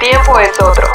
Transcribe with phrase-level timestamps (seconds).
[0.00, 0.88] tiempo es otro.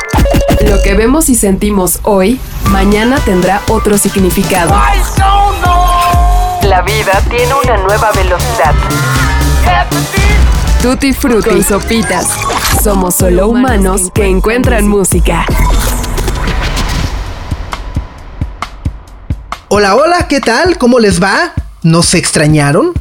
[0.68, 2.40] Lo que vemos y sentimos hoy,
[2.72, 4.74] mañana tendrá otro significado.
[6.63, 8.74] La vida tiene una nueva velocidad.
[10.81, 12.28] Tutti Frutti y Sopitas.
[12.83, 15.46] Somos solo humanos que encuentran música.
[19.67, 20.79] Hola, hola, ¿qué tal?
[20.79, 21.53] ¿Cómo les va?
[21.83, 22.93] ¿Nos extrañaron?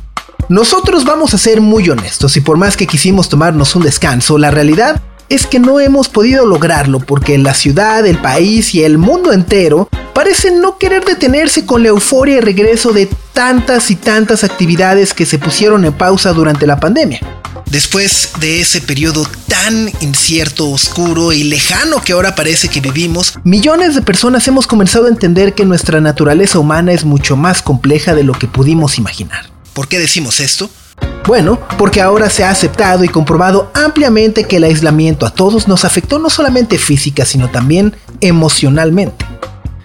[0.50, 4.50] Nosotros vamos a ser muy honestos y por más que quisimos tomarnos un descanso, la
[4.50, 5.00] realidad
[5.34, 9.88] es que no hemos podido lograrlo porque la ciudad, el país y el mundo entero
[10.14, 15.26] parecen no querer detenerse con la euforia y regreso de tantas y tantas actividades que
[15.26, 17.20] se pusieron en pausa durante la pandemia.
[17.66, 23.96] Después de ese periodo tan incierto, oscuro y lejano que ahora parece que vivimos, millones
[23.96, 28.22] de personas hemos comenzado a entender que nuestra naturaleza humana es mucho más compleja de
[28.22, 29.50] lo que pudimos imaginar.
[29.72, 30.70] ¿Por qué decimos esto?
[31.26, 35.84] Bueno, porque ahora se ha aceptado y comprobado ampliamente que el aislamiento a todos nos
[35.84, 39.24] afectó no solamente física, sino también emocionalmente.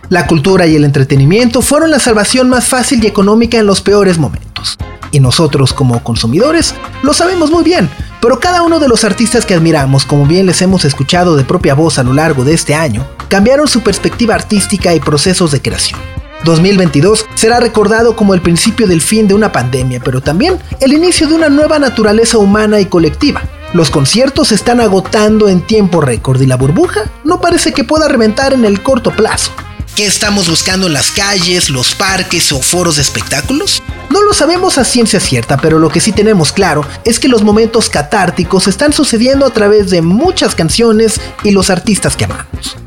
[0.09, 4.17] La cultura y el entretenimiento fueron la salvación más fácil y económica en los peores
[4.17, 4.77] momentos.
[5.11, 7.89] Y nosotros como consumidores lo sabemos muy bien,
[8.21, 11.73] pero cada uno de los artistas que admiramos, como bien les hemos escuchado de propia
[11.73, 15.99] voz a lo largo de este año, cambiaron su perspectiva artística y procesos de creación.
[16.45, 21.27] 2022 será recordado como el principio del fin de una pandemia, pero también el inicio
[21.27, 23.43] de una nueva naturaleza humana y colectiva.
[23.73, 28.07] Los conciertos se están agotando en tiempo récord y la burbuja no parece que pueda
[28.07, 29.51] reventar en el corto plazo.
[29.95, 33.83] ¿Qué estamos buscando en las calles, los parques o foros de espectáculos?
[34.09, 37.43] No lo sabemos a ciencia cierta, pero lo que sí tenemos claro es que los
[37.43, 42.77] momentos catárticos están sucediendo a través de muchas canciones y los artistas que amamos.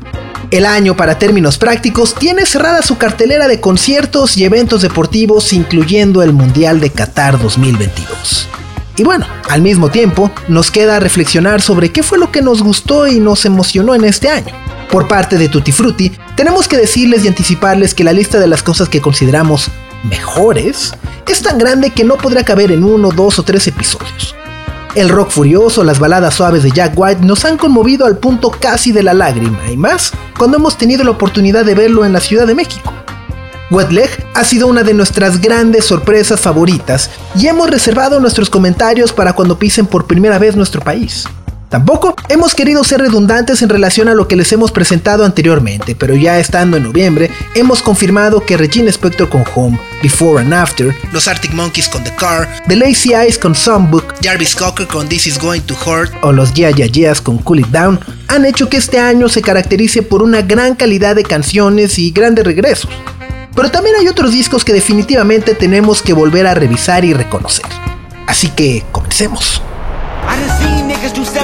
[0.53, 6.21] El año, para términos prácticos, tiene cerrada su cartelera de conciertos y eventos deportivos, incluyendo
[6.21, 8.47] el Mundial de Qatar 2022.
[8.97, 13.07] Y bueno, al mismo tiempo, nos queda reflexionar sobre qué fue lo que nos gustó
[13.07, 14.53] y nos emocionó en este año.
[14.91, 18.61] Por parte de Tutti Frutti, tenemos que decirles y anticiparles que la lista de las
[18.61, 19.71] cosas que consideramos
[20.03, 20.93] mejores
[21.27, 24.35] es tan grande que no podrá caber en uno, dos o tres episodios.
[24.95, 28.91] El rock furioso, las baladas suaves de Jack White nos han conmovido al punto casi
[28.91, 32.45] de la lágrima, y más cuando hemos tenido la oportunidad de verlo en la Ciudad
[32.45, 32.93] de México.
[33.71, 39.11] Wet Leg ha sido una de nuestras grandes sorpresas favoritas y hemos reservado nuestros comentarios
[39.11, 41.25] para cuando pisen por primera vez nuestro país.
[41.73, 46.13] Tampoco hemos querido ser redundantes en relación a lo que les hemos presentado anteriormente, pero
[46.13, 51.27] ya estando en noviembre, hemos confirmado que Regina Spector con Home, Before and After, los
[51.27, 55.39] Arctic Monkeys con The Car, The Lazy Eyes con Songbook, Jarvis Cocker con This Is
[55.39, 58.77] Going to Hurt o los Yeah Yeah Yeahs con Cool It Down han hecho que
[58.77, 62.91] este año se caracterice por una gran calidad de canciones y grandes regresos.
[63.55, 67.65] Pero también hay otros discos que definitivamente tenemos que volver a revisar y reconocer.
[68.27, 69.63] Así que comencemos.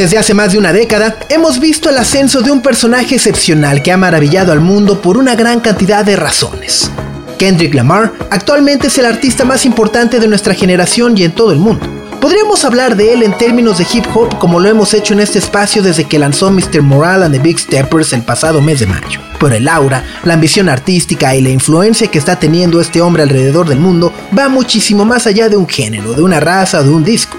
[0.00, 3.92] Desde hace más de una década, hemos visto el ascenso de un personaje excepcional que
[3.92, 6.90] ha maravillado al mundo por una gran cantidad de razones.
[7.38, 11.58] Kendrick Lamar actualmente es el artista más importante de nuestra generación y en todo el
[11.58, 11.86] mundo.
[12.18, 15.38] Podríamos hablar de él en términos de hip hop como lo hemos hecho en este
[15.38, 16.80] espacio desde que lanzó Mr.
[16.80, 19.20] Moral and the Big Steppers el pasado mes de mayo.
[19.38, 23.68] Pero el aura, la ambición artística y la influencia que está teniendo este hombre alrededor
[23.68, 27.04] del mundo va muchísimo más allá de un género, de una raza o de un
[27.04, 27.36] disco.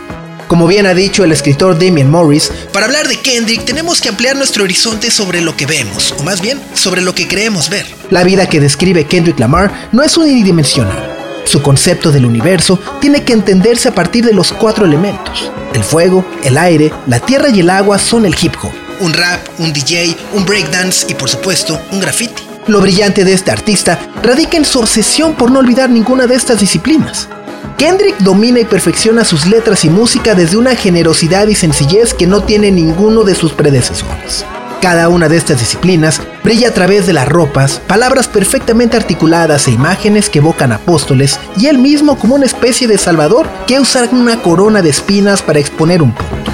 [0.51, 4.35] Como bien ha dicho el escritor Damian Morris, para hablar de Kendrick tenemos que ampliar
[4.35, 7.85] nuestro horizonte sobre lo que vemos, o más bien sobre lo que creemos ver.
[8.09, 11.41] La vida que describe Kendrick Lamar no es unidimensional.
[11.45, 15.49] Su concepto del universo tiene que entenderse a partir de los cuatro elementos.
[15.73, 18.73] El fuego, el aire, la tierra y el agua son el hip hop.
[18.99, 22.43] Un rap, un DJ, un breakdance y por supuesto un graffiti.
[22.67, 26.59] Lo brillante de este artista radica en su obsesión por no olvidar ninguna de estas
[26.59, 27.29] disciplinas.
[27.77, 32.43] Kendrick domina y perfecciona sus letras y música desde una generosidad y sencillez que no
[32.43, 34.45] tiene ninguno de sus predecesores.
[34.81, 39.71] Cada una de estas disciplinas brilla a través de las ropas, palabras perfectamente articuladas e
[39.71, 44.41] imágenes que evocan apóstoles y él mismo como una especie de salvador que usa una
[44.41, 46.51] corona de espinas para exponer un punto.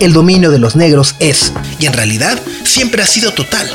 [0.00, 3.70] El dominio de los negros es, y en realidad, siempre ha sido total.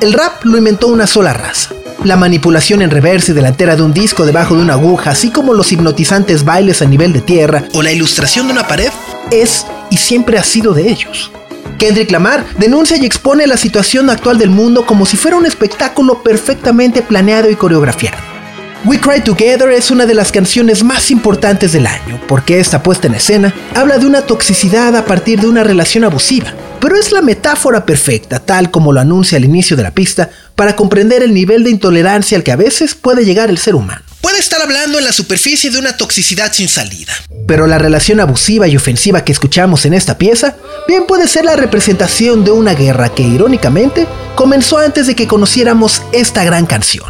[0.00, 1.70] El rap lo inventó una sola raza,
[2.04, 5.52] La manipulación en reversa y delantera de un disco debajo de una aguja, así como
[5.52, 8.90] los hipnotizantes bailes a nivel de tierra o la ilustración de una pared,
[9.32, 11.32] es y siempre ha sido de ellos.
[11.76, 16.22] Kendrick Lamar denuncia y expone la situación actual del mundo como si fuera un espectáculo
[16.22, 18.37] perfectamente planeado y coreografiado.
[18.84, 23.08] We Cry Together es una de las canciones más importantes del año, porque esta puesta
[23.08, 27.20] en escena habla de una toxicidad a partir de una relación abusiva, pero es la
[27.20, 31.64] metáfora perfecta, tal como lo anuncia al inicio de la pista, para comprender el nivel
[31.64, 34.02] de intolerancia al que a veces puede llegar el ser humano.
[34.20, 37.12] Puede estar hablando en la superficie de una toxicidad sin salida.
[37.48, 41.56] Pero la relación abusiva y ofensiva que escuchamos en esta pieza bien puede ser la
[41.56, 47.06] representación de una guerra que irónicamente comenzó antes de que conociéramos esta gran canción.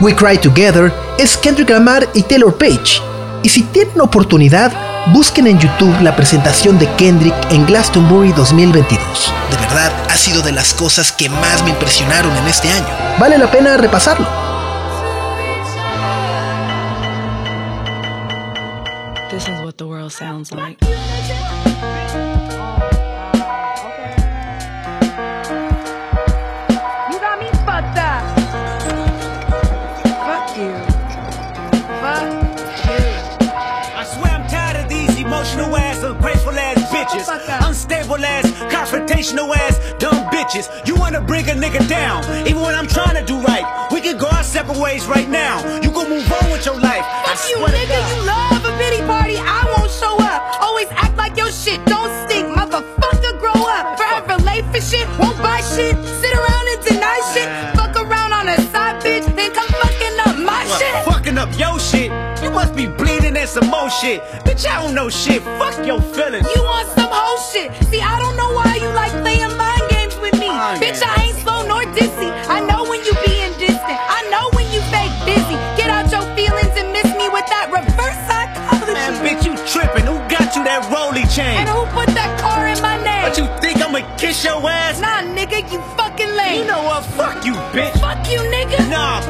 [0.00, 3.00] We Cry Together es Kendrick Lamar y Taylor Page.
[3.42, 4.72] Y si tienen oportunidad,
[5.12, 9.32] busquen en YouTube la presentación de Kendrick en Glastonbury 2022.
[9.50, 12.88] De verdad, ha sido de las cosas que más me impresionaron en este año.
[13.18, 14.26] Vale la pena repasarlo.
[38.22, 40.70] Ass, confrontational ass, dumb bitches.
[40.86, 43.64] You wanna bring a nigga down, even when I'm trying to do right.
[43.90, 45.58] We can go our separate ways right now.
[45.82, 47.02] You can move on with your life.
[47.02, 47.98] I Fuck you, to nigga.
[48.14, 49.36] You love a pity party.
[49.38, 50.62] I won't show up.
[50.62, 52.46] Always act like your shit don't stink.
[52.54, 53.98] Motherfucker, grow up.
[53.98, 55.08] Forever late for shit.
[55.18, 55.96] Won't buy shit.
[56.22, 57.48] Sit around and deny shit.
[57.74, 59.26] Fuck around on a side bitch.
[59.34, 61.04] Then come fucking up my shit.
[61.04, 61.93] fucking up your shit.
[63.54, 64.20] Some more shit.
[64.42, 65.40] Bitch, I don't know shit.
[65.62, 66.46] Fuck your feelings.
[66.54, 67.70] You want some whole shit.
[67.86, 70.48] See, I don't know why you like playing mind games with me.
[70.48, 71.06] Mind Bitch, games.
[71.06, 72.34] I ain't slow nor dizzy.
[72.50, 73.98] I know when you being distant.
[74.18, 75.54] I know when you fake busy.
[75.78, 78.98] Get out your feelings and miss me with that reverse psychology.
[78.98, 80.02] Man, bitch, you tripping.
[80.02, 81.62] Who got you that rolly chain?
[81.62, 83.22] And who put that car in my name?
[83.22, 84.98] But you think I'ma kiss your ass?
[84.98, 86.66] Nah, nigga, you fucking lame.
[86.66, 87.06] You know what?
[87.14, 87.94] Fuck you, bitch.
[88.02, 88.82] Fuck you, nigga.
[88.90, 89.22] Nah,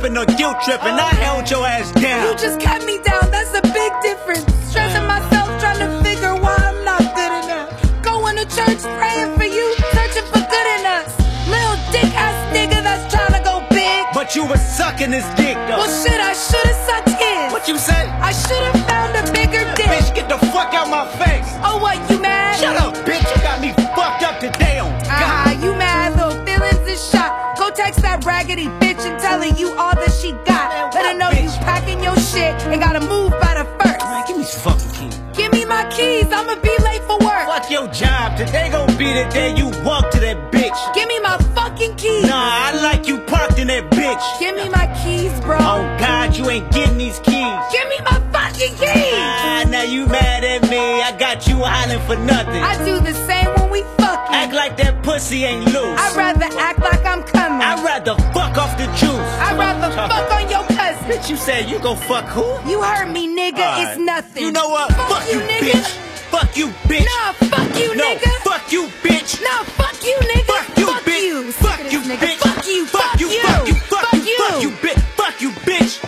[0.00, 0.96] tripping or guilt tripping.
[0.96, 2.26] I held your ass down.
[2.26, 4.44] You just kept me down, that's a big difference.
[4.70, 8.02] Stressing myself, trying to figure why I'm not good enough.
[8.02, 11.10] Going to church, praying for you, searching for good in us.
[11.48, 14.06] Little dick ass nigga that's trying to go big.
[14.14, 15.84] But you was sucking this dick, though.
[15.84, 16.69] Well, shit, I should've
[38.00, 38.36] job.
[38.36, 40.78] Today gon' be the day you walk to that bitch.
[40.94, 42.24] Give me my fucking keys.
[42.24, 44.24] Nah, I like you parked in that bitch.
[44.40, 45.58] Give me my keys, bro.
[45.60, 47.60] Oh God, you ain't getting these keys.
[47.74, 49.14] Give me my fucking keys.
[49.14, 51.02] Ah, now you mad at me.
[51.02, 52.62] I got you hollering for nothing.
[52.62, 54.34] I do the same when we fucking.
[54.34, 56.00] Act like that pussy ain't loose.
[56.00, 57.60] I'd rather act like I'm coming.
[57.60, 59.30] I'd rather fuck off the juice.
[59.44, 60.39] I'd rather fuck off.
[61.10, 62.46] Bitch, you said you gon' fuck who?
[62.70, 63.58] You heard me, nigga.
[63.58, 63.88] Alright.
[63.88, 64.44] It's nothing.
[64.44, 64.92] You know what?
[64.94, 65.74] Fuck, you, nigga.
[65.74, 65.90] bitch.
[66.30, 67.04] Fuck you, bitch.
[67.04, 68.30] Nah, fuck you, no, nigga.
[68.46, 69.42] fuck you, bitch.
[69.42, 70.46] Nah, fuck you, nigga.
[70.46, 71.22] Fuck you, fuck bitch.
[71.24, 71.50] you.
[71.50, 72.16] Fuck you, nigga.
[72.16, 72.36] bitch.
[72.38, 72.86] Fuck you.
[72.86, 73.26] Fuck you.
[73.26, 73.74] Fuck you.
[73.74, 74.36] Fuck you.
[74.38, 75.00] Fuck you, bitch.
[75.18, 75.98] Fuck you, bitch.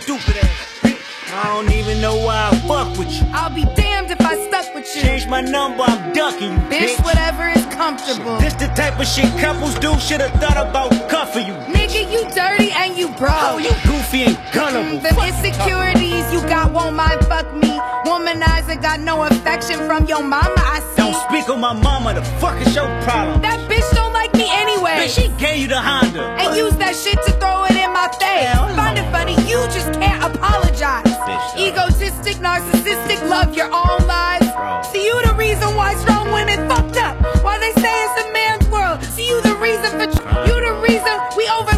[0.00, 1.34] Stupid ass bitch.
[1.34, 3.26] I don't even know why I fuck with you.
[3.32, 5.02] I'll be damned if I stuck with you.
[5.02, 7.04] Change my number, I'm ducking you, Bitch, bitch.
[7.04, 8.38] whatever is comfortable.
[8.38, 9.98] This the type of shit couples do.
[9.98, 11.75] Should've thought about cuffing you.
[12.16, 13.36] You dirty and you broke.
[13.36, 15.00] Oh, you goofy and gunnable.
[15.00, 17.68] Mm, Them insecurities you got won't mind fuck me.
[18.06, 20.96] Womanizer got no affection from your mama, I see.
[21.02, 22.14] Don't speak on my mama.
[22.14, 23.42] The fuck is your problem?
[23.42, 25.04] That bitch don't like me anyway.
[25.04, 26.22] Bitch, she gave you the Honda.
[26.40, 28.48] and use that shit to throw it in my face.
[28.48, 28.74] Hell.
[28.76, 31.04] Find it funny, you just can't apologize.
[31.04, 31.68] Bitch.
[31.68, 34.46] Egotistic, narcissistic, love your own lives.
[34.52, 34.82] Bro.
[34.92, 37.16] See you the reason why strong women fucked up.
[37.44, 39.02] Why they say it's a man's world.
[39.04, 40.06] See you the reason for
[40.48, 41.75] you the reason we overlooked,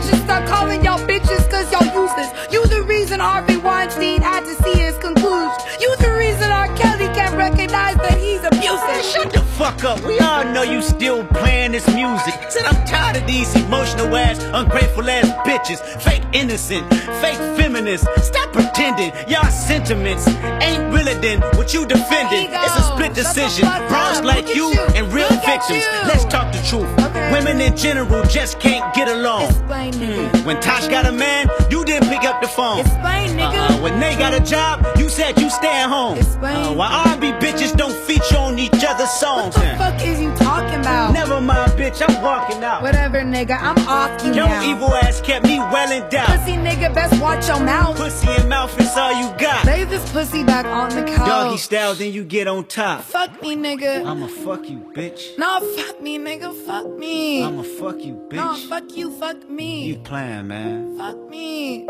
[0.00, 2.30] bitches stop calling y'all bitches cause y'all useless.
[2.52, 5.52] You the reason Harvey Weinstein had to see his conclusion.
[5.80, 6.68] You the reason R.
[6.76, 9.04] Kelly can't recognize that he's abusive.
[9.04, 10.00] Shut the fuck up.
[10.02, 12.34] We all know you still playing this music.
[12.50, 12.99] Said I'm tired
[13.30, 15.78] these emotional ass, ungrateful ass bitches.
[16.02, 16.84] Fake innocent,
[17.22, 18.06] fake feminists.
[18.26, 19.12] Stop pretending.
[19.28, 20.26] Y'all sentiments
[20.66, 22.48] ain't realer than what you defending.
[22.50, 23.68] It's a split decision.
[23.88, 24.80] Bros like you you.
[24.96, 25.84] and real Look victims.
[26.10, 26.90] Let's talk the truth.
[26.98, 27.32] Okay.
[27.32, 29.46] Women in general just can't get along.
[29.70, 30.44] Nigga.
[30.44, 32.80] When Tosh got a man, you didn't pick up the phone.
[32.80, 33.70] Explain, nigga.
[33.70, 33.82] Uh-uh.
[33.82, 36.18] When they got a job, you said you stay at home.
[36.18, 36.56] Explain.
[36.56, 39.56] Uh, why R&B bitches don't feature on each other's songs?
[39.56, 41.12] What the fuck is you talking about?
[41.12, 42.82] Never mind, bitch, I'm walking out.
[42.82, 43.58] Whatever, nigga.
[43.60, 44.62] I'm off you Your now.
[44.62, 46.28] evil ass kept me well in doubt.
[46.28, 47.96] Pussy nigga, best watch your mouth.
[47.96, 49.64] Pussy and mouth is all you got.
[49.64, 51.26] Lay this pussy back on the couch.
[51.26, 53.02] Doggy style, then you get on top.
[53.02, 54.04] Fuck me, nigga.
[54.06, 55.38] I'ma fuck you, bitch.
[55.38, 56.54] no, fuck me, nigga.
[56.66, 57.42] Fuck me.
[57.44, 58.34] I'ma fuck you, bitch.
[58.36, 59.10] no, fuck you.
[59.18, 59.86] Fuck me.
[59.86, 60.96] You playing, man.
[60.98, 61.84] Fuck me.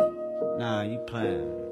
[0.58, 1.69] Nah, you playing.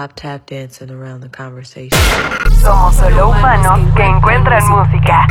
[0.00, 1.90] Stop tap dancing around the conversation.
[2.62, 5.26] Somos solo humanos que encuentran música.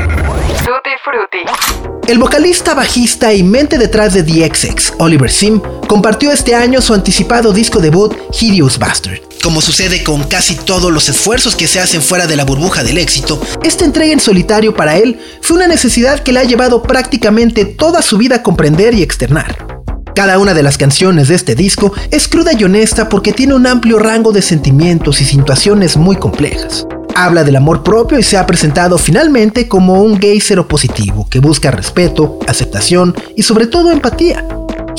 [0.59, 1.99] Tutti Frutti.
[2.07, 6.93] El vocalista, bajista y mente detrás de The XX, Oliver Sim, compartió este año su
[6.93, 9.21] anticipado disco debut, Hideous Bastard.
[9.41, 12.99] Como sucede con casi todos los esfuerzos que se hacen fuera de la burbuja del
[12.99, 17.65] éxito, esta entrega en solitario para él fue una necesidad que le ha llevado prácticamente
[17.65, 19.79] toda su vida a comprender y externar.
[20.19, 23.65] Cada una de las canciones de este disco es cruda y honesta porque tiene un
[23.65, 26.85] amplio rango de sentimientos y situaciones muy complejas.
[27.15, 31.71] Habla del amor propio y se ha presentado finalmente como un gay positivo que busca
[31.71, 34.45] respeto, aceptación y sobre todo empatía.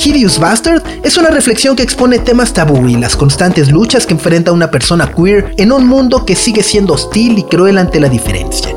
[0.03, 4.51] Hideous Bastard es una reflexión que expone temas tabú y las constantes luchas que enfrenta
[4.51, 8.71] una persona queer en un mundo que sigue siendo hostil y cruel ante la diferencia.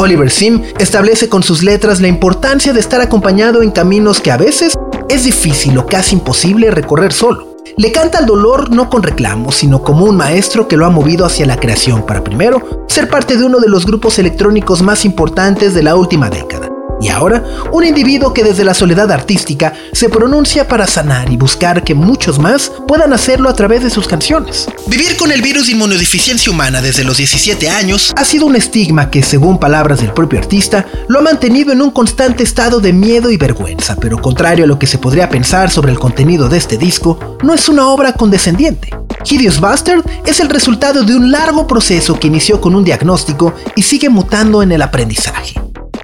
[0.00, 4.38] Oliver Sim establece con sus letras la importancia de estar acompañado en caminos que a
[4.38, 4.72] veces
[5.10, 7.56] es difícil o casi imposible recorrer solo.
[7.76, 11.26] Le canta al dolor no con reclamos, sino como un maestro que lo ha movido
[11.26, 15.74] hacia la creación para primero ser parte de uno de los grupos electrónicos más importantes
[15.74, 16.70] de la última década.
[17.00, 17.42] Y ahora,
[17.72, 22.38] un individuo que desde la soledad artística se pronuncia para sanar y buscar que muchos
[22.38, 24.68] más puedan hacerlo a través de sus canciones.
[24.86, 29.10] Vivir con el virus de inmunodeficiencia humana desde los 17 años ha sido un estigma
[29.10, 33.30] que, según palabras del propio artista, lo ha mantenido en un constante estado de miedo
[33.30, 36.76] y vergüenza, pero contrario a lo que se podría pensar sobre el contenido de este
[36.76, 38.90] disco, no es una obra condescendiente.
[39.24, 43.82] Hideous Bastard es el resultado de un largo proceso que inició con un diagnóstico y
[43.82, 45.54] sigue mutando en el aprendizaje.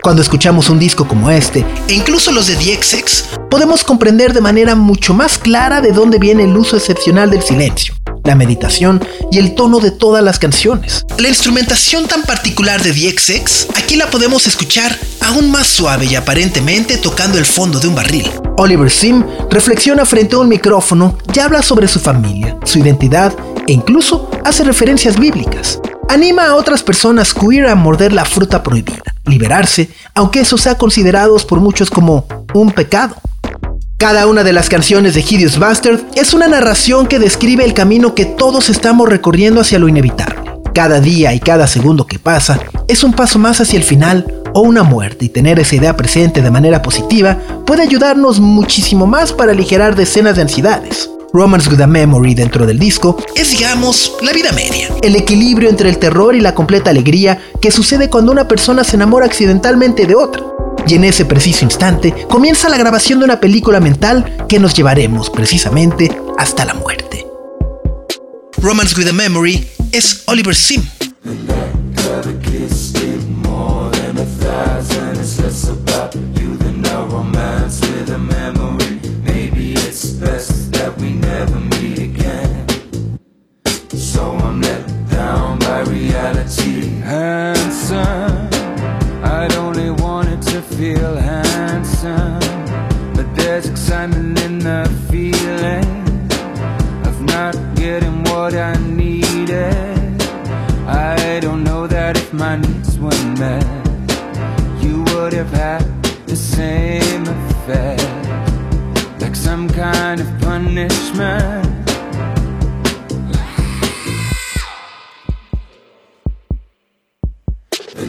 [0.06, 4.76] Cuando escuchamos un disco como este, e incluso los de DXX, podemos comprender de manera
[4.76, 9.56] mucho más clara de dónde viene el uso excepcional del silencio, la meditación y el
[9.56, 11.04] tono de todas las canciones.
[11.18, 16.98] La instrumentación tan particular de DXX, aquí la podemos escuchar aún más suave y aparentemente
[16.98, 18.30] tocando el fondo de un barril.
[18.58, 23.34] Oliver Sim reflexiona frente a un micrófono y habla sobre su familia, su identidad
[23.66, 25.80] e incluso hace referencias bíblicas.
[26.08, 31.36] Anima a otras personas queer a morder la fruta prohibida, liberarse, aunque eso sea considerado
[31.38, 33.16] por muchos como un pecado.
[33.98, 38.14] Cada una de las canciones de Hideous Bastard es una narración que describe el camino
[38.14, 40.38] que todos estamos recorriendo hacia lo inevitable.
[40.72, 44.60] Cada día y cada segundo que pasa es un paso más hacia el final o
[44.60, 49.52] una muerte y tener esa idea presente de manera positiva puede ayudarnos muchísimo más para
[49.52, 51.10] aligerar decenas de ansiedades.
[51.36, 54.88] Romance with a Memory dentro del disco es, digamos, la vida media.
[55.02, 58.96] El equilibrio entre el terror y la completa alegría que sucede cuando una persona se
[58.96, 60.42] enamora accidentalmente de otra.
[60.86, 65.28] Y en ese preciso instante comienza la grabación de una película mental que nos llevaremos
[65.28, 67.26] precisamente hasta la muerte.
[68.62, 70.84] Romance with a Memory es Oliver Sim.
[105.46, 108.02] Have had the same effect.
[109.20, 111.86] Like some kind of punishment.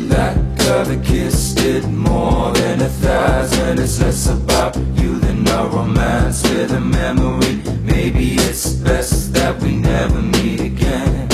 [0.09, 0.37] That
[0.69, 3.79] other kiss did more than a thousand.
[3.79, 7.61] It's less about you than a romance with a memory.
[7.83, 11.29] Maybe it's best that we never meet again.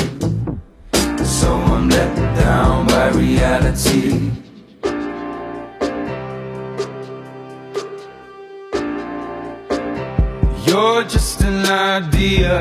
[1.24, 4.32] So I'm let down by reality.
[10.74, 12.58] You're just an idea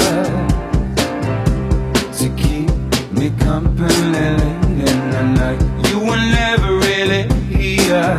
[2.18, 2.68] to keep
[3.10, 5.88] me company late in the night.
[5.88, 8.18] You were never really here.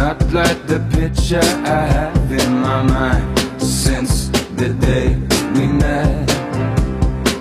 [0.00, 5.14] Not like the picture I have in my mind since the day
[5.54, 6.26] we met.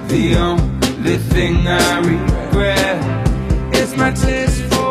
[0.10, 3.02] The only thing I regret
[3.74, 4.85] is my taste for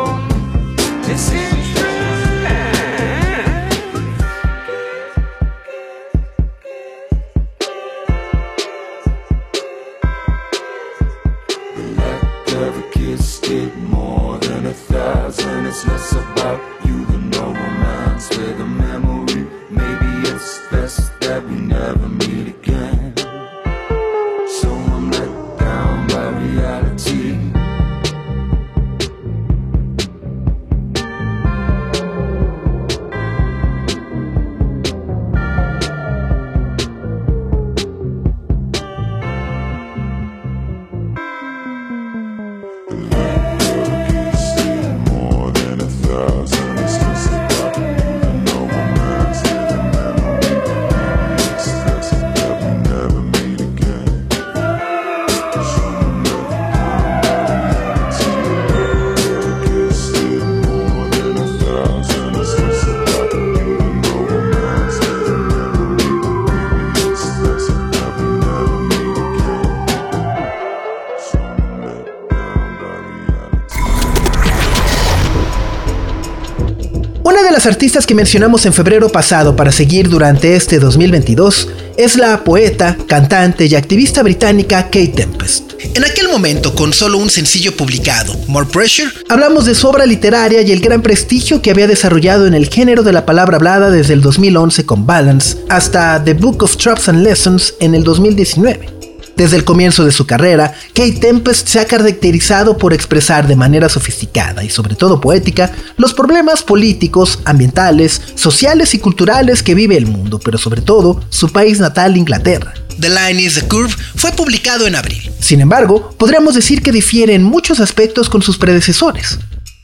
[77.65, 81.67] Artistas que mencionamos en febrero pasado para seguir durante este 2022
[81.97, 85.71] es la poeta, cantante y activista británica Kate Tempest.
[85.95, 90.61] En aquel momento, con solo un sencillo publicado, More Pressure, hablamos de su obra literaria
[90.61, 94.13] y el gran prestigio que había desarrollado en el género de la palabra hablada desde
[94.13, 98.94] el 2011 con Balance hasta The Book of Traps and Lessons en el 2019.
[99.35, 103.89] Desde el comienzo de su carrera, Kate Tempest se ha caracterizado por expresar de manera
[103.89, 110.07] sofisticada y sobre todo poética los problemas políticos, ambientales, sociales y culturales que vive el
[110.07, 112.73] mundo, pero sobre todo su país natal, Inglaterra.
[112.99, 115.29] The Line is the Curve fue publicado en abril.
[115.41, 119.37] Sin embargo, podríamos decir que difiere en muchos aspectos con sus predecesores.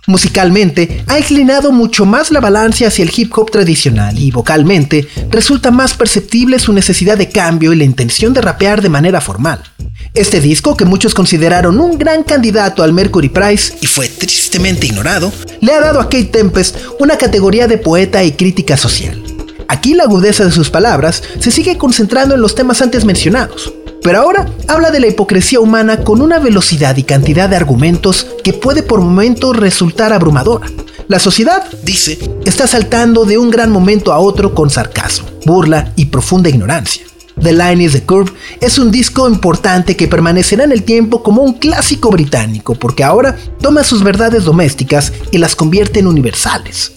[0.07, 5.69] Musicalmente, ha inclinado mucho más la balanza hacia el hip hop tradicional y vocalmente resulta
[5.69, 9.61] más perceptible su necesidad de cambio y la intención de rapear de manera formal.
[10.13, 15.31] Este disco, que muchos consideraron un gran candidato al Mercury Prize y fue tristemente ignorado,
[15.61, 19.21] le ha dado a Kate Tempest una categoría de poeta y crítica social.
[19.67, 23.71] Aquí la agudeza de sus palabras se sigue concentrando en los temas antes mencionados,
[24.03, 28.53] pero ahora habla de la hipocresía humana con una velocidad y cantidad de argumentos que
[28.53, 30.67] puede por momentos resultar abrumadora.
[31.07, 36.05] La sociedad, dice, está saltando de un gran momento a otro con sarcasmo, burla y
[36.05, 37.03] profunda ignorancia.
[37.41, 41.41] The Line is the Curve es un disco importante que permanecerá en el tiempo como
[41.41, 46.93] un clásico británico porque ahora toma sus verdades domésticas y las convierte en universales.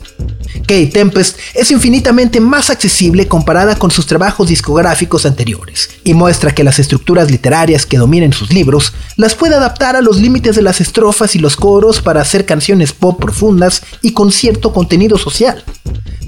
[0.61, 6.65] Kate Tempest es infinitamente más accesible comparada con sus trabajos discográficos anteriores y muestra que
[6.65, 10.81] las estructuras literarias que dominan sus libros las puede adaptar a los límites de las
[10.81, 15.65] estrofas y los coros para hacer canciones pop profundas y con cierto contenido social.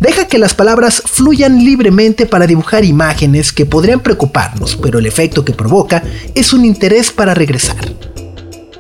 [0.01, 5.45] Deja que las palabras fluyan libremente para dibujar imágenes que podrían preocuparnos, pero el efecto
[5.45, 6.03] que provoca
[6.35, 7.77] es un interés para regresar.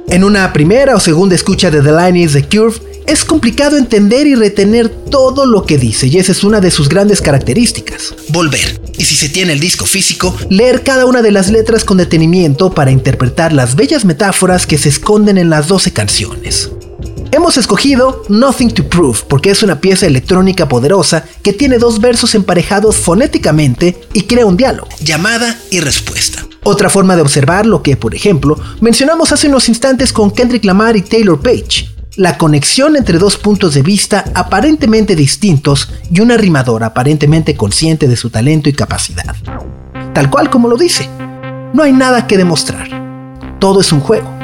[0.08, 4.26] En una primera o segunda escucha de The Line is the Curve, es complicado entender
[4.26, 8.14] y retener todo lo que dice, y esa es una de sus grandes características.
[8.28, 8.80] Volver.
[8.98, 12.72] Y si se tiene el disco físico, leer cada una de las letras con detenimiento
[12.72, 16.70] para interpretar las bellas metáforas que se esconden en las 12 canciones.
[17.32, 22.34] Hemos escogido Nothing to Prove porque es una pieza electrónica poderosa que tiene dos versos
[22.34, 26.46] emparejados fonéticamente y crea un diálogo, llamada y respuesta.
[26.62, 30.96] Otra forma de observar lo que, por ejemplo, mencionamos hace unos instantes con Kendrick Lamar
[30.96, 36.86] y Taylor Page, la conexión entre dos puntos de vista aparentemente distintos y una rimadora
[36.86, 39.36] aparentemente consciente de su talento y capacidad.
[40.14, 41.08] Tal cual como lo dice,
[41.74, 42.88] no hay nada que demostrar,
[43.60, 44.35] todo es un juego.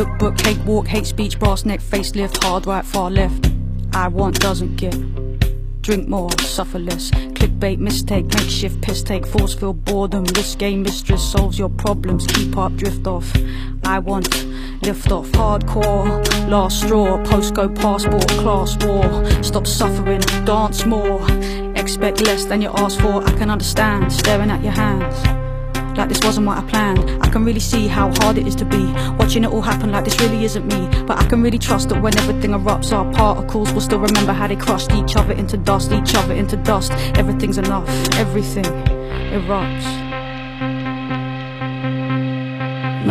[0.00, 2.42] You can keep the mood board, look book, hate walk, hate speech, brass neck, facelift,
[2.42, 3.50] hard right, far left.
[3.92, 4.96] I want doesn't get.
[5.82, 7.10] Drink more, suffer less.
[7.10, 10.24] Clickbait, mistake, makeshift piss take, force feel boredom.
[10.24, 12.26] This game mistress solves your problems.
[12.26, 13.30] Keep up, drift off.
[13.84, 14.46] I want
[14.82, 19.42] lift off, hardcore, last straw, postcode passport, class war.
[19.42, 21.20] Stop suffering, dance more.
[21.76, 23.22] Expect less than you ask for.
[23.22, 25.39] I can understand, staring at your hands
[26.00, 27.22] like this wasn't what I planned.
[27.22, 30.04] I can really see how hard it is to be watching it all happen like
[30.04, 30.88] this really isn't me.
[31.04, 34.46] But I can really trust that when everything erupts, our particles will still remember how
[34.46, 36.92] they crushed each other into dust, each other into dust.
[37.18, 40.09] Everything's enough, everything erupts.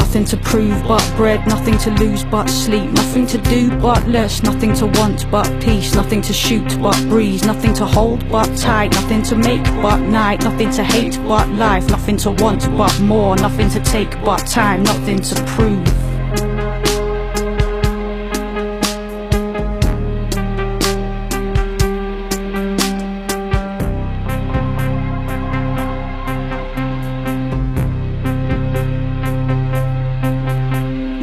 [0.09, 4.41] Nothing to prove but bread, nothing to lose but sleep, nothing to do but less,
[4.41, 8.91] nothing to want but peace, nothing to shoot but breeze, nothing to hold but tight,
[8.93, 13.35] nothing to make but night, nothing to hate but life, nothing to want but more,
[13.35, 16.08] nothing to take but time, nothing to prove.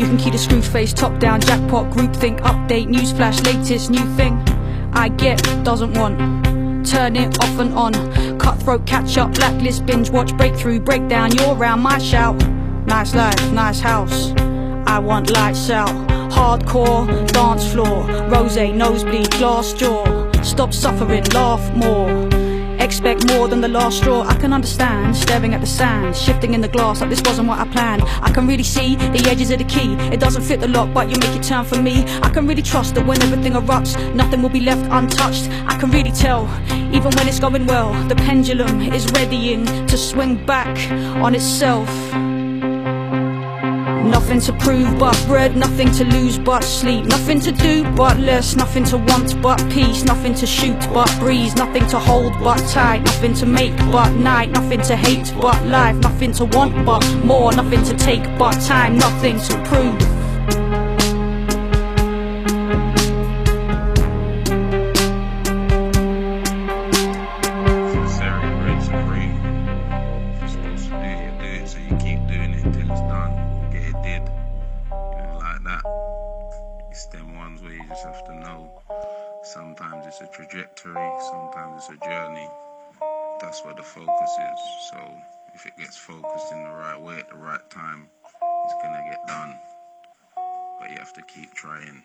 [0.07, 4.07] You can keep the screw face, top down, jackpot, group think, update, newsflash, latest new
[4.15, 4.35] thing.
[4.93, 6.87] I get, doesn't want.
[6.87, 8.39] Turn it off and on.
[8.39, 11.35] Cutthroat, catch up, blacklist, binge, watch, breakthrough, breakdown.
[11.35, 12.37] You're around my shout.
[12.87, 14.31] Nice life, nice house.
[14.87, 15.91] I want lights out.
[16.31, 18.07] Hardcore, dance floor.
[18.29, 20.31] Rose, nosebleed, glass jaw.
[20.43, 22.26] Stop suffering, laugh more.
[22.87, 24.23] Expect more than the last straw.
[24.23, 27.59] I can understand, staring at the sand, shifting in the glass like this wasn't what
[27.59, 28.05] I planned.
[28.23, 29.95] I can really see the edges of the key.
[30.15, 32.05] It doesn't fit the lock, but you make it turn for me.
[32.23, 35.51] I can really trust that when everything erupts, nothing will be left untouched.
[35.67, 40.47] I can really tell, even when it's going well, the pendulum is readying to swing
[40.47, 40.79] back
[41.21, 41.91] on itself.
[44.07, 48.55] Nothing to prove but bread, nothing to lose but sleep, nothing to do but less,
[48.55, 53.03] nothing to want but peace, nothing to shoot but breeze, nothing to hold but tight,
[53.05, 57.53] nothing to make but night, nothing to hate but life, nothing to want but more,
[57.53, 60.16] nothing to take but time, nothing to prove.
[81.77, 82.49] It's a journey.
[83.41, 84.61] That's where the focus is.
[84.91, 84.97] So
[85.55, 88.09] if it gets focused in the right way at the right time,
[88.65, 89.55] it's gonna get done.
[90.81, 92.03] But you have to keep trying.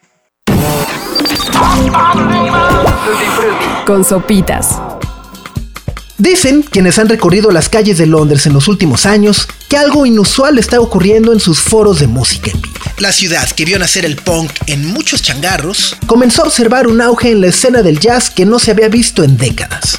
[3.86, 4.79] Con sopitas.
[6.17, 10.60] Dicen quienes han recorrido las calles de Londres en los últimos años que algo inusual
[10.60, 12.70] está ocurriendo en sus foros de música en vivo.
[13.01, 17.31] La ciudad que vio nacer el punk en muchos changarros comenzó a observar un auge
[17.31, 19.97] en la escena del jazz que no se había visto en décadas.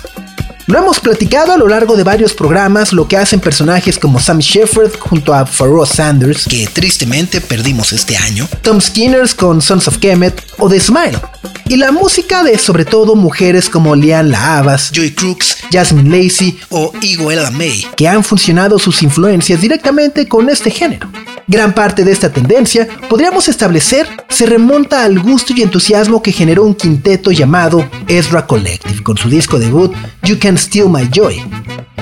[0.68, 4.38] Lo hemos platicado a lo largo de varios programas lo que hacen personajes como Sam
[4.38, 9.98] Shepard junto a Pharoah Sanders, que tristemente perdimos este año, Tom Skinners con Sons of
[9.98, 11.18] Kemet o The Smile,
[11.66, 16.92] y la música de sobre todo mujeres como Leanne Lahavas, Joy Crooks, Jasmine Lacey o
[17.00, 21.10] Igo Ella May, que han funcionado sus influencias directamente con este género.
[21.48, 26.64] Gran parte de esta tendencia, podríamos establecer, se remonta al gusto y entusiasmo que generó
[26.64, 31.42] un quinteto llamado Ezra Collective con su disco debut You Can Steal My Joy.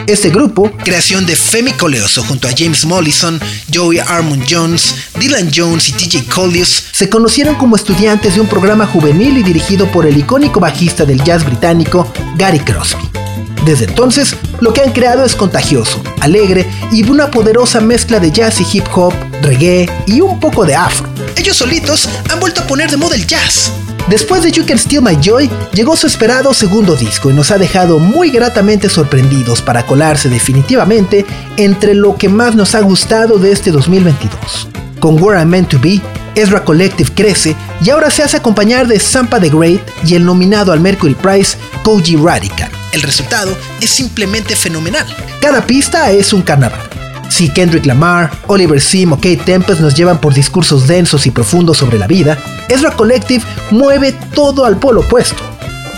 [0.07, 3.41] Este grupo, creación de Femi Coleoso junto a James Mollison,
[3.73, 8.87] Joey Armond Jones, Dylan Jones y TJ Collius, se conocieron como estudiantes de un programa
[8.87, 13.20] juvenil y dirigido por el icónico bajista del jazz británico Gary Crosby.
[13.65, 18.61] Desde entonces, lo que han creado es contagioso, alegre y una poderosa mezcla de jazz
[18.61, 21.09] y hip hop, reggae y un poco de afro.
[21.37, 23.71] Ellos solitos han vuelto a poner de moda el jazz.
[24.09, 27.59] Después de You Can Steal My Joy, llegó su esperado segundo disco y nos ha
[27.59, 31.25] dejado muy gratamente sorprendidos para colarse definitivamente
[31.57, 34.69] entre lo que más nos ha gustado de este 2022.
[34.99, 36.01] Con Where I'm Meant to Be,
[36.35, 40.73] Ezra Collective crece y ahora se hace acompañar de Sampa the Great y el nominado
[40.73, 42.80] al Mercury Prize Koji Radical.
[42.93, 45.07] El resultado es simplemente fenomenal.
[45.41, 46.81] Cada pista es un carnaval.
[47.29, 51.79] Si Kendrick Lamar, Oliver Sim o Kate Tempest nos llevan por discursos densos y profundos
[51.79, 52.37] sobre la vida,
[52.69, 55.43] Ezra Collective mueve todo al polo opuesto.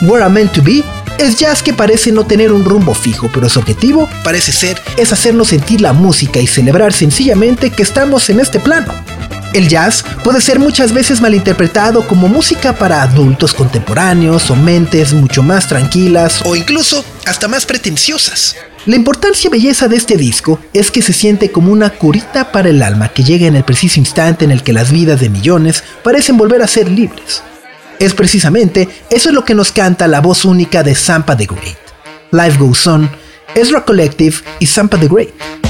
[0.03, 0.85] Where I'm Meant to Be
[1.19, 5.13] es jazz que parece no tener un rumbo fijo, pero su objetivo parece ser es
[5.13, 8.93] hacernos sentir la música y celebrar sencillamente que estamos en este plano.
[9.53, 15.43] El jazz puede ser muchas veces malinterpretado como música para adultos contemporáneos o mentes mucho
[15.43, 18.57] más tranquilas o incluso hasta más pretenciosas.
[18.87, 22.71] La importancia y belleza de este disco es que se siente como una curita para
[22.71, 25.85] el alma que llega en el preciso instante en el que las vidas de millones
[26.03, 27.43] parecen volver a ser libres.
[27.99, 31.77] Es precisamente eso es lo que nos canta la voz única de Sampa the Great.
[32.31, 33.11] Life Goes On,
[33.55, 35.62] Ezra Collective y Sampa the Great.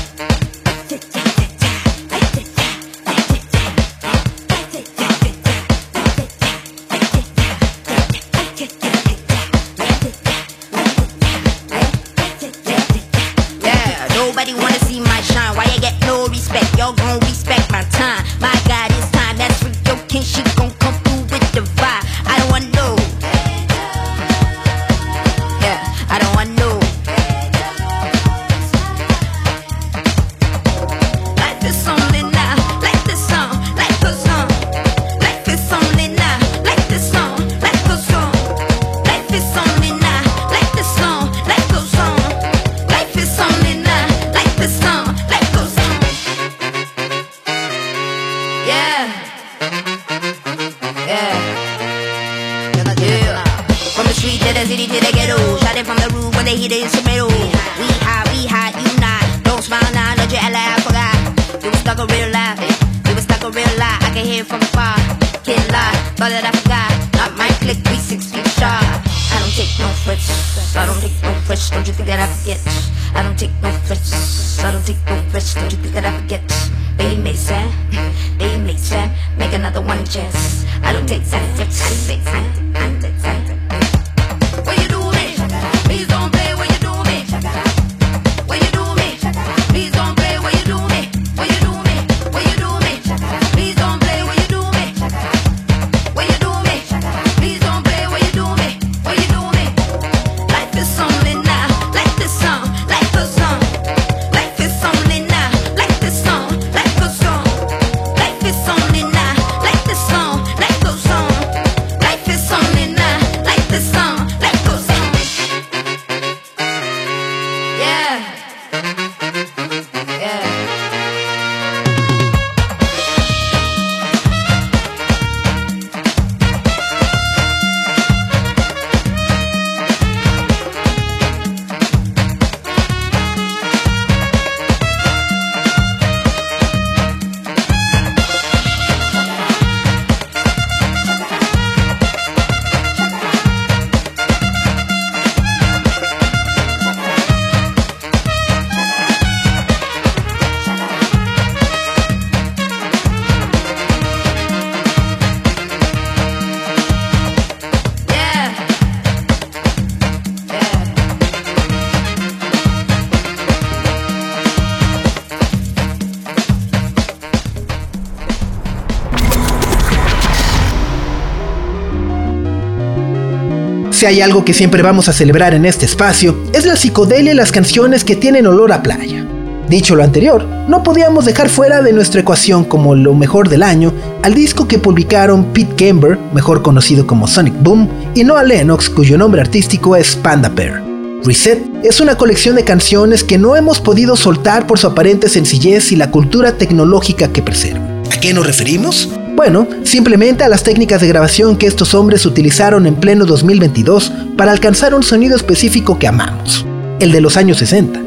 [174.03, 177.37] Si hay algo que siempre vamos a celebrar en este espacio, es la psicodelia y
[177.37, 179.25] las canciones que tienen olor a playa.
[179.69, 183.93] Dicho lo anterior, no podíamos dejar fuera de nuestra ecuación como lo mejor del año
[184.25, 189.17] al disco que publicaron Pete Gamber, mejor conocido como Sonic Boom, y Noah Lennox, cuyo
[189.17, 190.83] nombre artístico es Panda Bear.
[191.23, 195.93] Reset es una colección de canciones que no hemos podido soltar por su aparente sencillez
[195.93, 197.87] y la cultura tecnológica que preserva.
[198.13, 199.09] ¿A qué nos referimos?
[199.43, 204.53] Bueno, simplemente a las técnicas de grabación que estos hombres utilizaron en pleno 2022 para
[204.53, 206.65] alcanzar un sonido específico que amamos,
[207.01, 208.01] el de los años 60.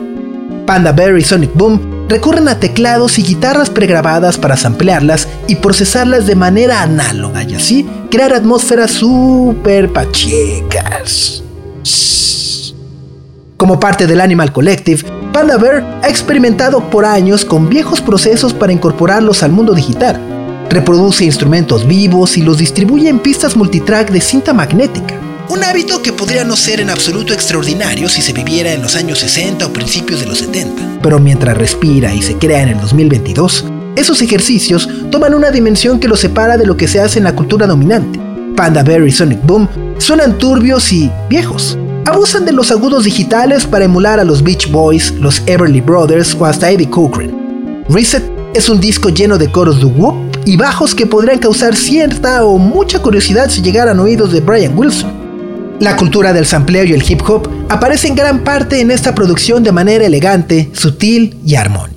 [0.66, 6.26] Panda Bear y Sonic Boom recurren a teclados y guitarras pregrabadas para samplearlas y procesarlas
[6.26, 11.44] de manera análoga y así crear atmósferas super pachecas.
[13.58, 18.72] Como parte del Animal Collective, Panda Bear ha experimentado por años con viejos procesos para
[18.72, 20.35] incorporarlos al mundo digital.
[20.70, 25.20] Reproduce instrumentos vivos y los distribuye en pistas multitrack de cinta magnética.
[25.48, 29.20] Un hábito que podría no ser en absoluto extraordinario si se viviera en los años
[29.20, 31.00] 60 o principios de los 70.
[31.04, 36.08] Pero mientras respira y se crea en el 2022, esos ejercicios toman una dimensión que
[36.08, 38.20] los separa de lo que se hace en la cultura dominante.
[38.56, 41.78] Panda Bear y Sonic Boom suenan turbios y viejos.
[42.06, 46.46] Abusan de los agudos digitales para emular a los Beach Boys, los Everly Brothers o
[46.46, 47.86] hasta Eddie Cochran.
[47.90, 50.16] Reset es un disco lleno de coros de whoop
[50.46, 55.12] y bajos que podrían causar cierta o mucha curiosidad si llegaran oídos de Brian Wilson.
[55.82, 59.62] La cultura del sampleo y el hip hop aparece en gran parte en esta producción
[59.62, 61.95] de manera elegante, sutil y armónica.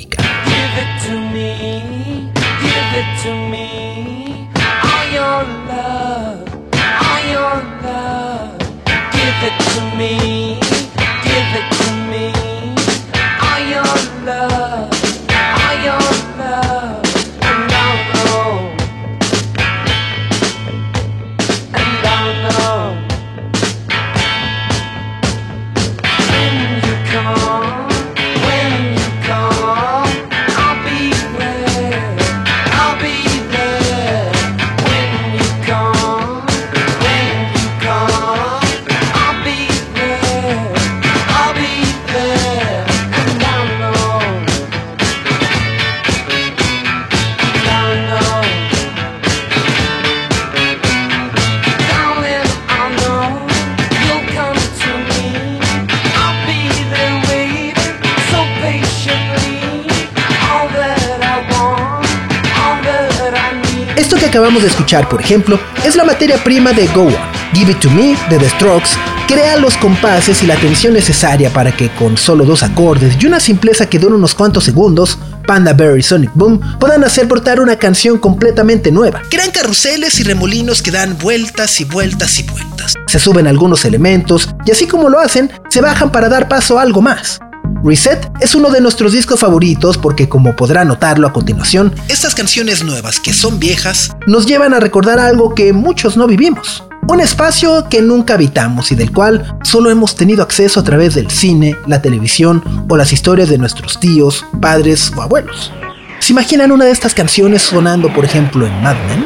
[64.48, 67.14] Acabamos de escuchar, por ejemplo, es la materia prima de Go On.
[67.52, 68.88] Give It To Me de The Strokes
[69.26, 73.40] crea los compases y la tensión necesaria para que con solo dos acordes y una
[73.40, 77.76] simpleza que dura unos cuantos segundos, Panda Bear y Sonic Boom puedan hacer brotar una
[77.76, 79.20] canción completamente nueva.
[79.28, 82.94] Crean carruseles y remolinos que dan vueltas y vueltas y vueltas.
[83.06, 86.82] Se suben algunos elementos y así como lo hacen, se bajan para dar paso a
[86.82, 87.38] algo más.
[87.84, 92.82] Reset es uno de nuestros discos favoritos porque como podrá notarlo a continuación, estas canciones
[92.82, 96.82] nuevas que son viejas nos llevan a recordar algo que muchos no vivimos.
[97.08, 101.30] Un espacio que nunca habitamos y del cual solo hemos tenido acceso a través del
[101.30, 105.72] cine, la televisión o las historias de nuestros tíos, padres o abuelos.
[106.18, 109.24] ¿Se imaginan una de estas canciones sonando, por ejemplo, en Mad Men?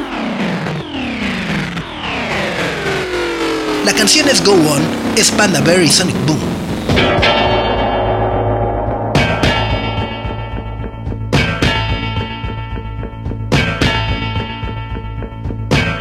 [3.86, 4.82] La canción es Go On,
[5.16, 6.61] es Panda Bear y Sonic Boom.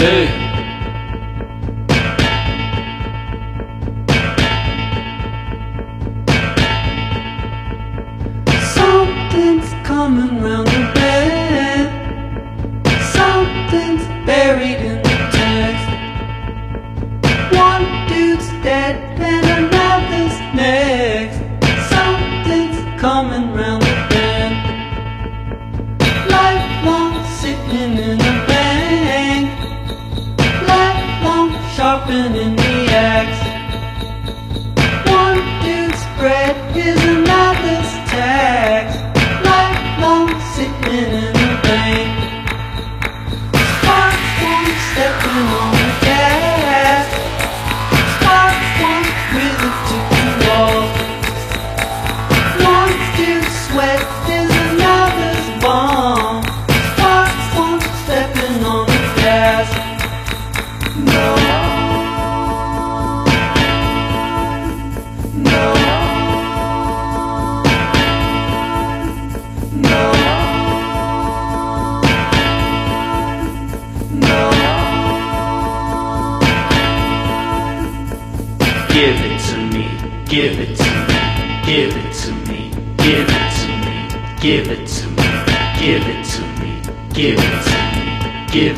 [0.01, 0.50] Hey.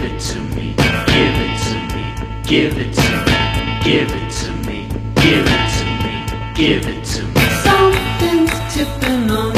[0.04, 2.04] It to me, give it to me,
[2.44, 3.36] give it to me,
[3.84, 6.14] give it to me, give it to me,
[6.54, 7.42] give it to me.
[7.64, 9.53] Something's tipping on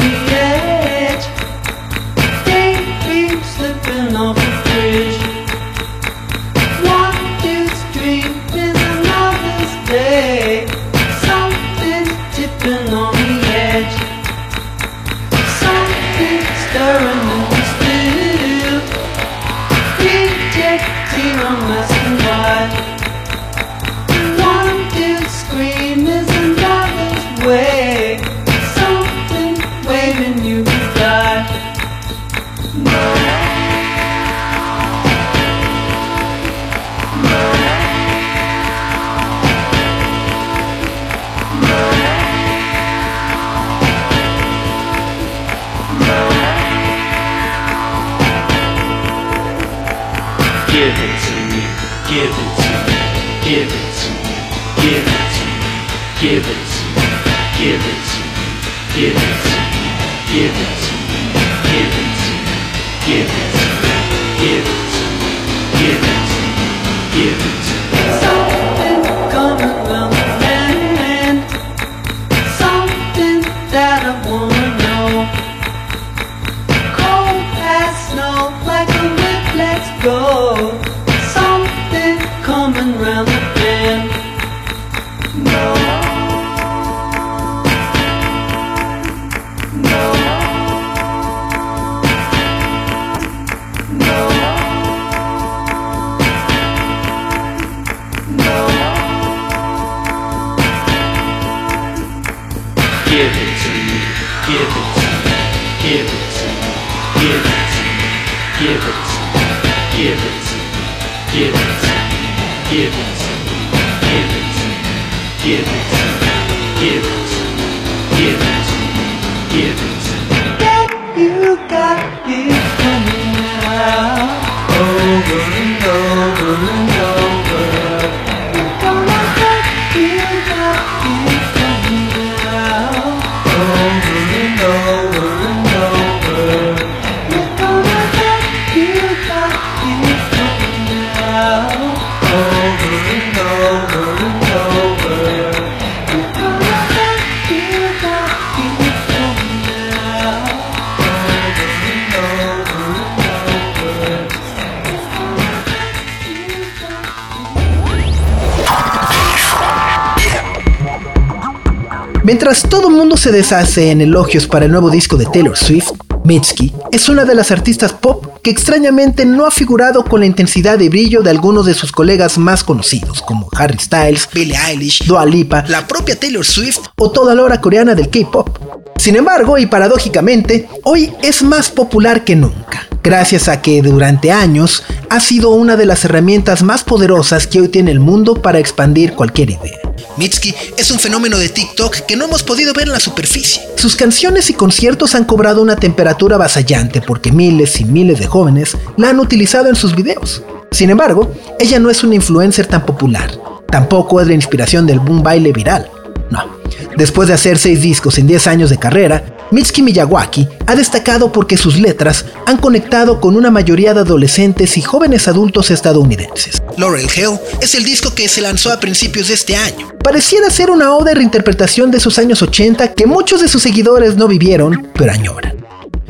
[163.26, 165.90] se deshace en elogios para el nuevo disco de Taylor Swift,
[166.22, 170.78] Mitski es una de las artistas pop que extrañamente no ha figurado con la intensidad
[170.78, 175.26] y brillo de algunos de sus colegas más conocidos, como Harry Styles, Billie Eilish, Dua
[175.26, 178.48] Lipa, la propia Taylor Swift o toda la hora coreana del K-pop.
[178.96, 184.82] Sin embargo, y paradójicamente, hoy es más popular que nunca, gracias a que durante años
[185.10, 189.12] ha sido una de las herramientas más poderosas que hoy tiene el mundo para expandir
[189.12, 189.78] cualquier idea.
[190.16, 193.62] Mitski es un fenómeno de TikTok que no hemos podido ver en la superficie.
[193.76, 198.76] Sus canciones y conciertos han cobrado una temperatura avasallante porque miles y miles de jóvenes
[198.96, 200.42] la han utilizado en sus videos.
[200.72, 201.30] Sin embargo,
[201.60, 203.30] ella no es una influencer tan popular.
[203.68, 205.88] Tampoco es la inspiración del boom baile viral.
[206.30, 206.56] No.
[206.96, 211.56] Después de hacer 6 discos en 10 años de carrera, Mitski Miyawaki ha destacado porque
[211.56, 216.62] sus letras han conectado con una mayoría de adolescentes y jóvenes adultos estadounidenses.
[216.76, 219.92] Laurel Hill es el disco que se lanzó a principios de este año.
[220.02, 224.16] Pareciera ser una oda de reinterpretación de sus años 80 que muchos de sus seguidores
[224.16, 225.56] no vivieron, pero añoran.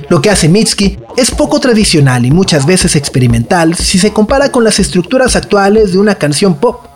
[0.09, 4.64] Lo que hace Mitski es poco tradicional y muchas veces experimental si se compara con
[4.64, 6.87] las estructuras actuales de una canción pop.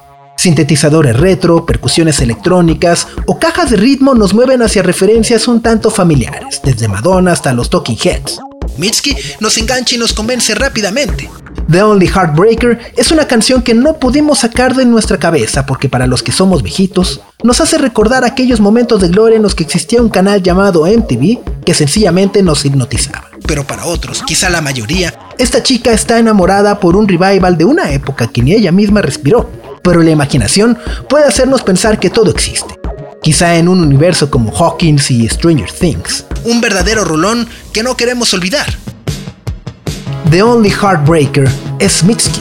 [0.40, 6.62] Sintetizadores retro, percusiones electrónicas o cajas de ritmo nos mueven hacia referencias un tanto familiares,
[6.64, 8.40] desde Madonna hasta los Talking Heads.
[8.78, 11.28] Mitski nos engancha y nos convence rápidamente.
[11.70, 16.06] The Only Heartbreaker es una canción que no pudimos sacar de nuestra cabeza porque para
[16.06, 20.00] los que somos viejitos, nos hace recordar aquellos momentos de gloria en los que existía
[20.00, 23.28] un canal llamado MTV que sencillamente nos hipnotizaba.
[23.46, 27.92] Pero para otros, quizá la mayoría, esta chica está enamorada por un revival de una
[27.92, 30.78] época que ni ella misma respiró pero la imaginación
[31.08, 32.78] puede hacernos pensar que todo existe.
[33.22, 36.24] Quizá en un universo como Hawkins y Stranger Things.
[36.44, 38.66] Un verdadero rolón que no queremos olvidar.
[40.30, 42.40] The Only Heartbreaker es Mitski.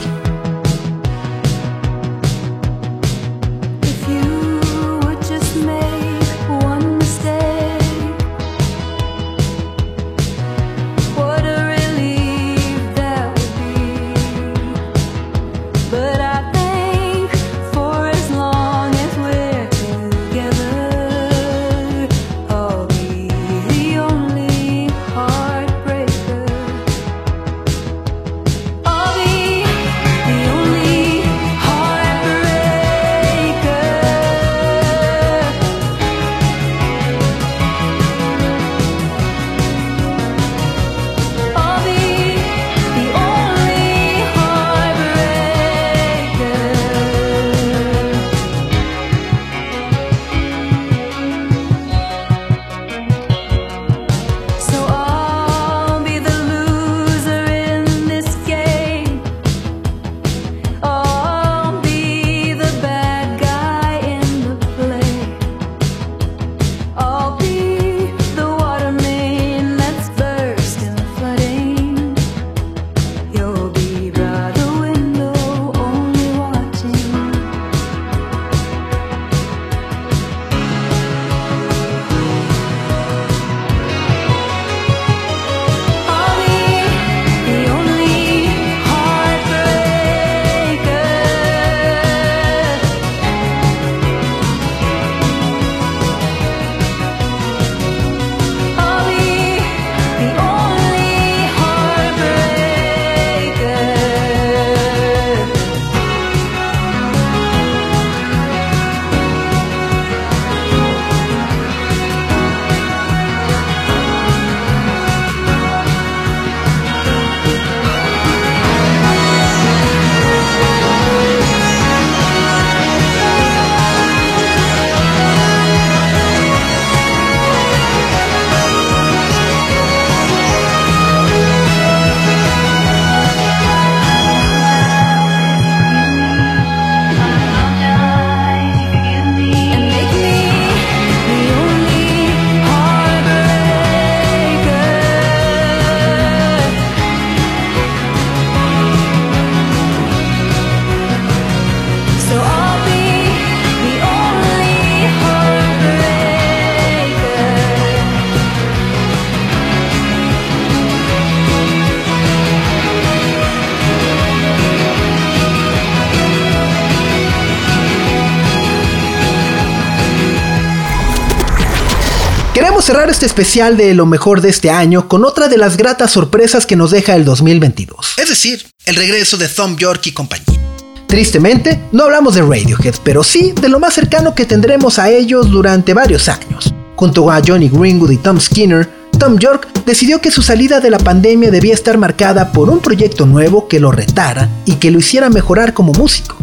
[172.54, 176.10] Queremos cerrar este especial de lo mejor de este año con otra de las gratas
[176.10, 178.14] sorpresas que nos deja el 2022.
[178.16, 180.58] Es decir, el regreso de Thom York y compañía.
[181.06, 185.48] Tristemente, no hablamos de Radiohead, pero sí de lo más cercano que tendremos a ellos
[185.48, 186.74] durante varios años.
[186.96, 190.98] Junto a Johnny Greenwood y Tom Skinner, Tom York decidió que su salida de la
[190.98, 195.30] pandemia debía estar marcada por un proyecto nuevo que lo retara y que lo hiciera
[195.30, 196.36] mejorar como músico.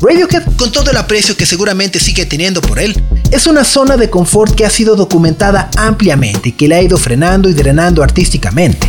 [0.00, 4.08] Radiohead, con todo el aprecio que seguramente sigue teniendo por él, es una zona de
[4.08, 8.88] confort que ha sido documentada ampliamente y que le ha ido frenando y drenando artísticamente.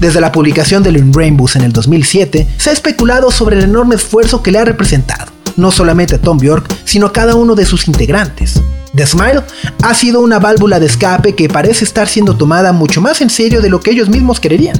[0.00, 3.94] Desde la publicación de In Rainbows en el 2007, se ha especulado sobre el enorme
[3.94, 7.64] esfuerzo que le ha representado, no solamente a Tom Bjork, sino a cada uno de
[7.64, 8.60] sus integrantes.
[8.94, 9.42] The Smile
[9.82, 13.62] ha sido una válvula de escape que parece estar siendo tomada mucho más en serio
[13.62, 14.76] de lo que ellos mismos quererían.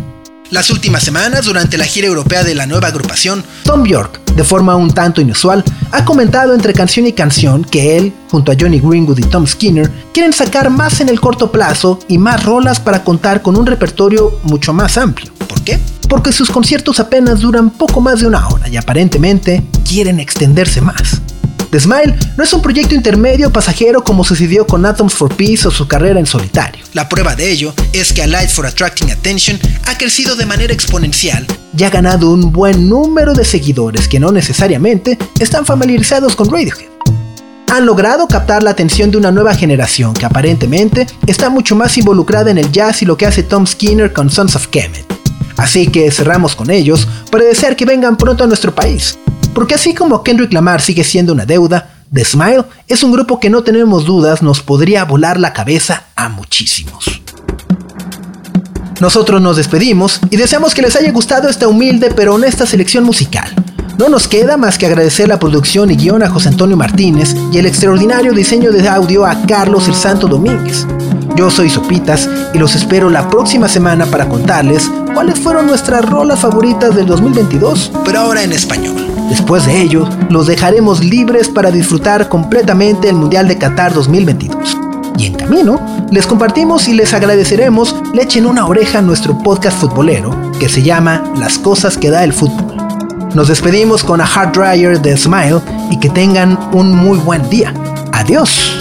[0.54, 4.76] Las últimas semanas, durante la gira europea de la nueva agrupación, Tom Bjork, de forma
[4.76, 9.18] un tanto inusual, ha comentado entre canción y canción que él, junto a Johnny Greenwood
[9.18, 13.42] y Tom Skinner, quieren sacar más en el corto plazo y más rolas para contar
[13.42, 15.32] con un repertorio mucho más amplio.
[15.48, 15.80] ¿Por qué?
[16.08, 21.20] Porque sus conciertos apenas duran poco más de una hora y aparentemente quieren extenderse más.
[21.74, 25.72] The Smile no es un proyecto intermedio pasajero como sucedió con Atoms for Peace o
[25.72, 26.84] su carrera en solitario.
[26.92, 29.58] La prueba de ello es que A Light for Attracting Attention
[29.88, 31.44] ha crecido de manera exponencial
[31.76, 36.90] y ha ganado un buen número de seguidores que no necesariamente están familiarizados con Radiohead.
[37.72, 42.52] Han logrado captar la atención de una nueva generación que aparentemente está mucho más involucrada
[42.52, 45.12] en el jazz y lo que hace Tom Skinner con Sons of Kemet.
[45.56, 49.18] Así que cerramos con ellos para desear que vengan pronto a nuestro país,
[49.54, 53.50] porque así como Kendrick Lamar sigue siendo una deuda, The Smile es un grupo que
[53.50, 57.22] no tenemos dudas nos podría volar la cabeza a muchísimos.
[59.00, 63.52] Nosotros nos despedimos y deseamos que les haya gustado esta humilde pero honesta selección musical.
[63.98, 67.58] No nos queda más que agradecer la producción y guion a José Antonio Martínez y
[67.58, 70.86] el extraordinario diseño de audio a Carlos el Santo Domínguez.
[71.36, 76.40] Yo soy Sopitas y los espero la próxima semana para contarles cuáles fueron nuestras rolas
[76.40, 79.13] favoritas del 2022, pero ahora en español.
[79.28, 84.76] Después de ello, los dejaremos libres para disfrutar completamente el Mundial de Qatar 2022.
[85.16, 89.78] Y en camino, les compartimos y les agradeceremos le echen una oreja a nuestro podcast
[89.78, 92.76] futbolero que se llama Las cosas que da el fútbol.
[93.34, 95.60] Nos despedimos con a Hard Dryer de Smile
[95.90, 97.74] y que tengan un muy buen día.
[98.12, 98.80] Adiós.